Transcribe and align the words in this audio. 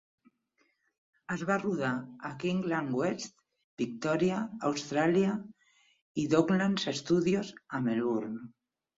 Es 1.33 1.41
va 1.47 1.57
rodar 1.63 1.89
a 2.29 2.29
Kinglake 2.43 2.95
West, 2.99 3.35
Victoria, 3.81 4.39
Austràlia 4.69 5.35
i 6.23 6.25
Docklands 6.33 6.87
Studios 7.01 7.53
a 7.79 7.83
Melbourne. 7.89 8.41